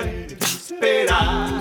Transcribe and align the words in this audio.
esperar. 0.00 1.60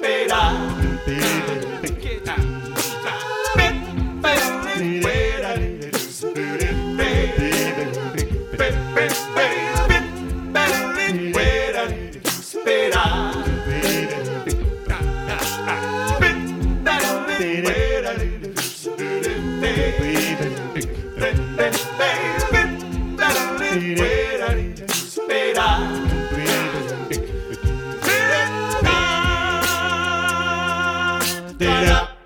Esperar. 0.00 0.68
Da-da. 31.58 32.17